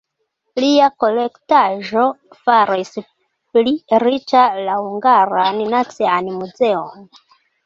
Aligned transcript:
Lia 0.63 0.85
kolektaĵo 1.03 2.05
faris 2.47 2.89
pli 3.03 3.75
riĉa 4.05 4.47
la 4.71 4.79
Hungaran 4.87 5.61
Nacian 5.77 6.33
Muzeon. 6.41 7.07